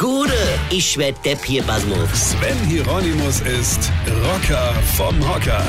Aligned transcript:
Gude, 0.00 0.32
ich 0.70 0.96
werd 0.96 1.22
Depp 1.26 1.44
hier, 1.44 1.62
Basmus. 1.62 2.30
Sven 2.30 2.56
Hieronymus 2.66 3.42
ist 3.42 3.92
Rocker 4.24 4.72
vom 4.96 5.14
Hocker. 5.28 5.62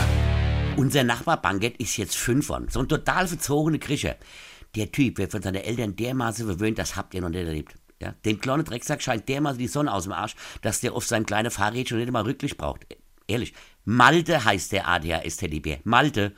Unser 0.78 1.04
Nachbar 1.04 1.42
Bankett 1.42 1.76
ist 1.82 1.98
jetzt 1.98 2.16
fünf 2.16 2.48
worden. 2.48 2.70
So 2.70 2.80
ein 2.80 2.88
total 2.88 3.28
verzogene 3.28 3.78
Krische. 3.78 4.16
Der 4.74 4.90
Typ 4.90 5.18
wird 5.18 5.34
von 5.34 5.42
seinen 5.42 5.62
Eltern 5.62 5.98
dermaßen 5.98 6.46
verwöhnt, 6.46 6.80
das 6.80 6.96
habt 6.96 7.14
ihr 7.14 7.20
noch 7.20 7.28
nicht 7.28 7.46
erlebt. 7.46 7.76
Ja? 8.00 8.14
Dem 8.24 8.40
kleinen 8.40 8.64
Drecksack 8.64 9.02
scheint 9.02 9.28
dermaßen 9.28 9.60
die 9.60 9.68
Sonne 9.68 9.94
aus 9.94 10.04
dem 10.04 10.14
Arsch, 10.14 10.38
dass 10.62 10.80
der 10.80 10.94
auf 10.94 11.06
seinem 11.06 11.26
kleinen 11.26 11.52
Fahrrädchen 11.52 11.98
nicht 11.98 12.10
mal 12.10 12.24
Rücklicht 12.24 12.56
braucht. 12.56 12.88
Ehrlich, 13.28 13.54
Malte 13.84 14.46
heißt 14.46 14.72
der 14.72 14.88
ADHS-Teddybär. 14.88 15.80
Malte. 15.84 16.32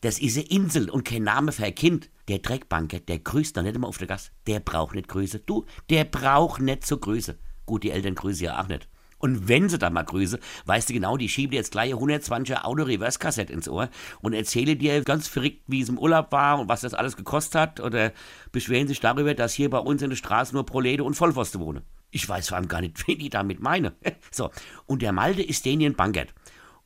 Das 0.00 0.18
ist 0.18 0.36
eine 0.36 0.46
Insel 0.46 0.90
und 0.90 1.04
kein 1.04 1.24
Name 1.24 1.52
für 1.52 1.64
ein 1.64 1.74
Kind. 1.74 2.10
Der 2.28 2.38
Dreckbanker, 2.38 3.00
der 3.00 3.18
grüßt 3.18 3.56
noch 3.56 3.62
nicht 3.62 3.74
immer 3.74 3.88
auf 3.88 3.98
der 3.98 4.06
Gas. 4.06 4.30
Der 4.46 4.60
braucht 4.60 4.94
nicht 4.94 5.08
Grüße. 5.08 5.40
Du, 5.40 5.64
der 5.90 6.04
braucht 6.04 6.60
nicht 6.60 6.86
so 6.86 6.98
Grüße. 6.98 7.38
Gut, 7.66 7.82
die 7.82 7.90
Eltern 7.90 8.14
grüßen 8.14 8.44
ja 8.44 8.60
auch 8.60 8.68
nicht. 8.68 8.88
Und 9.18 9.48
wenn 9.48 9.68
sie 9.68 9.78
da 9.78 9.90
mal 9.90 10.04
grüße, 10.04 10.38
weißt 10.66 10.88
du 10.88 10.92
genau, 10.92 11.16
die 11.16 11.28
schieben 11.28 11.50
dir 11.50 11.56
jetzt 11.56 11.72
gleich 11.72 11.92
120er 11.92 12.64
Auto-Reverse-Kassette 12.64 13.52
ins 13.52 13.68
Ohr 13.68 13.90
und 14.20 14.32
erzähle 14.32 14.76
dir 14.76 15.02
ganz 15.02 15.26
verrückt, 15.26 15.62
wie 15.66 15.80
es 15.80 15.88
im 15.88 15.98
Urlaub 15.98 16.30
war 16.30 16.60
und 16.60 16.68
was 16.68 16.82
das 16.82 16.94
alles 16.94 17.16
gekostet 17.16 17.60
hat 17.60 17.80
oder 17.80 18.12
beschweren 18.52 18.86
sich 18.86 19.00
darüber, 19.00 19.34
dass 19.34 19.54
hier 19.54 19.70
bei 19.70 19.78
uns 19.78 20.02
in 20.02 20.10
der 20.10 20.16
Straße 20.16 20.54
nur 20.54 20.64
Prolete 20.64 21.02
und 21.02 21.14
Vollpfosten 21.14 21.60
wohnen. 21.60 21.82
Ich 22.10 22.28
weiß 22.28 22.48
vor 22.48 22.56
allem 22.56 22.68
gar 22.68 22.80
nicht, 22.80 23.06
wen 23.08 23.18
die 23.18 23.30
damit 23.30 23.60
meine. 23.60 23.94
So, 24.30 24.50
und 24.86 25.02
der 25.02 25.12
Malte 25.12 25.42
ist 25.42 25.64
den 25.64 25.80
in 25.80 25.94
Bankert. 25.94 26.32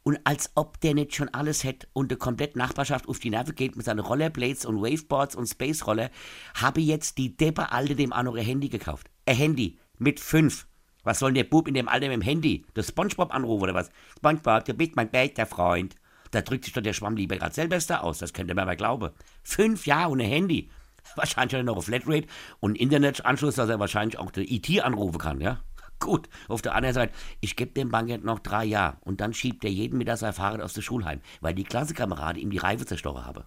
Und 0.05 0.19
als 0.25 0.51
ob 0.57 0.81
der 0.81 0.95
nicht 0.95 1.15
schon 1.15 1.29
alles 1.29 1.63
hätte 1.63 1.87
und 1.93 2.11
der 2.11 2.19
komplett 2.19 2.57
Nachbarschaft 2.57 3.09
auf 3.09 3.21
die 3.21 3.31
Nerven 3.31 3.55
geht 3.55 3.77
mit 3.77 3.87
seinen 3.87 4.01
Rollerblades 4.01 4.65
und 4.65 4.83
Waveboards 4.83 5.37
und 5.37 5.47
Space 5.47 5.87
Roller, 5.87 6.11
habe 6.55 6.81
jetzt 6.81 7.19
die 7.19 7.37
Deppe 7.37 7.71
Alte 7.71 7.95
dem 7.95 8.13
auch 8.13 8.25
noch 8.25 8.35
ein 8.35 8.45
Handy 8.45 8.69
gekauft. 8.69 9.09
Ein 9.27 9.37
Handy 9.37 9.79
mit 9.99 10.19
fünf. 10.19 10.67
Was 11.05 11.21
soll 11.21 11.33
der 11.33 11.45
Bub 11.45 11.69
in 11.69 11.75
dem 11.75 11.89
Alter 11.89 12.09
mit 12.09 12.17
dem 12.17 12.23
Handy? 12.23 12.65
Das 12.75 12.89
Spongebob 12.89 13.33
anrufen 13.35 13.63
oder 13.63 13.75
was? 13.75 13.91
Spongebob, 14.17 14.65
du 14.65 14.75
bist 14.75 14.97
mein 14.97 15.11
bester 15.11 15.47
Freund. 15.47 15.95
Da 16.33 16.41
drückt 16.41 16.65
sich 16.65 16.73
doch 16.73 16.83
der 16.83 16.95
Schwamm 16.95 17.17
lieber 17.17 17.37
gerade 17.37 17.55
selber 17.55 17.79
aus, 18.03 18.19
das 18.19 18.33
könnte 18.33 18.55
man 18.55 18.67
mal 18.67 18.77
glauben. 18.77 19.11
Fünf 19.43 19.87
Jahre 19.87 20.11
ohne 20.11 20.25
Handy. 20.25 20.71
Wahrscheinlich 21.17 21.63
noch 21.63 21.77
auf 21.77 21.87
Flatrate 21.87 22.27
und 22.61 22.77
Internetanschluss, 22.77 23.57
dass 23.57 23.69
er 23.69 23.81
wahrscheinlich 23.81 24.19
auch 24.19 24.31
der 24.31 24.51
IT 24.51 24.81
anrufen 24.81 25.19
kann, 25.19 25.41
ja? 25.41 25.61
Gut, 26.03 26.29
auf 26.49 26.63
der 26.63 26.75
anderen 26.75 26.95
Seite, 26.95 27.13
ich 27.41 27.55
gebe 27.55 27.71
dem 27.71 27.91
Bankett 27.91 28.25
noch 28.25 28.41
drei 28.41 28.65
Jahre 28.65 28.97
und 29.03 29.21
dann 29.21 29.33
schiebt 29.33 29.65
er 29.65 29.71
jeden 29.71 29.99
Mittag 29.99 30.19
sein 30.19 30.33
Fahrrad 30.33 30.61
aus 30.61 30.73
der 30.73 30.83
Schulheim, 30.83 31.21
weil 31.41 31.55
die 31.55 31.63
Klassenkameraden 31.63 32.43
ihm 32.43 32.51
die 32.51 32.59
Reife 32.59 32.85
zerstochen 32.85 33.25
haben. 33.25 33.45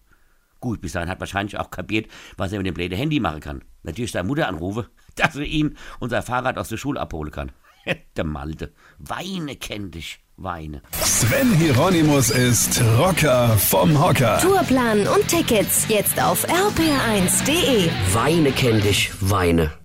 Gut, 0.62 0.80
bis 0.80 0.94
dahin 0.94 1.10
hat 1.10 1.20
wahrscheinlich 1.20 1.60
auch 1.60 1.70
kapiert, 1.70 2.10
was 2.38 2.54
er 2.54 2.60
mit 2.60 2.68
dem 2.68 2.74
blöden 2.74 2.98
Handy 2.98 3.20
machen 3.20 3.42
kann. 3.42 3.62
Natürlich 3.84 4.14
seine 4.14 4.26
Mutter 4.26 4.48
anrufe, 4.48 4.90
dass 5.16 5.36
er 5.36 5.44
ihm 5.44 5.76
unser 6.00 6.22
Fahrrad 6.22 6.58
aus 6.58 6.70
der 6.70 6.78
Schule 6.78 7.00
abholen 7.02 7.32
kann. 7.32 7.52
der 8.16 8.24
Malte. 8.24 8.72
Weine 9.00 9.58
kennt 9.58 9.96
dich. 9.96 10.20
Weine. 10.38 10.82
Sven 11.02 11.54
Hieronymus 11.56 12.30
ist 12.30 12.82
Rocker 12.98 13.50
vom 13.58 14.02
Hocker. 14.02 14.40
Tourplan 14.40 15.08
und 15.08 15.28
Tickets 15.28 15.88
jetzt 15.90 16.22
auf 16.22 16.46
rpr1.de. 16.48 17.90
Weine 18.14 18.52
kenn 18.54 18.82
dich, 18.82 19.12
Weine. 19.20 19.85